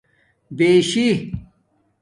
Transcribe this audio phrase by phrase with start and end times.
[0.59, 1.31] بشی